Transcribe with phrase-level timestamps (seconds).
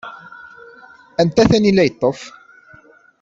[1.21, 2.19] Anta tanila yeṭṭef?